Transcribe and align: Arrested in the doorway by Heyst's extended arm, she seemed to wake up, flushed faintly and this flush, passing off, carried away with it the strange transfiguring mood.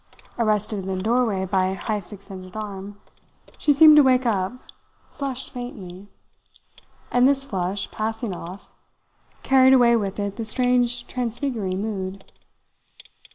Arrested 0.39 0.87
in 0.87 0.97
the 0.97 1.03
doorway 1.03 1.45
by 1.45 1.75
Heyst's 1.75 2.11
extended 2.11 2.55
arm, 2.55 2.99
she 3.59 3.71
seemed 3.71 3.95
to 3.97 4.01
wake 4.01 4.25
up, 4.25 4.53
flushed 5.11 5.51
faintly 5.51 6.07
and 7.11 7.27
this 7.27 7.45
flush, 7.45 7.87
passing 7.91 8.33
off, 8.33 8.71
carried 9.43 9.73
away 9.73 9.95
with 9.95 10.19
it 10.19 10.37
the 10.37 10.43
strange 10.43 11.05
transfiguring 11.05 11.79
mood. 11.83 12.25